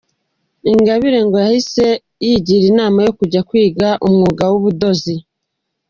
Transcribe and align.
Ingabire 0.71 1.19
ngo 1.25 1.35
yahise 1.45 1.85
yigira 2.25 2.65
inama 2.71 2.99
yo 3.05 3.11
kujya 3.19 3.41
kwiga 3.49 3.87
umwuga 4.07 4.43
w’ubudozi. 4.51 5.15